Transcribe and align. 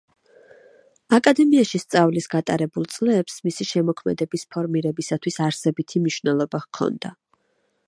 აკადემიაში 1.17 1.81
სწავლის 1.83 2.27
გატარებულ 2.35 2.89
წლებს 2.95 3.37
მისი 3.49 3.69
შემოქმედების 3.73 4.47
ფორმირებისათვის 4.57 5.39
არსებითი 5.49 6.05
მნიშვნელობა 6.07 6.65
ჰქონდა. 6.67 7.17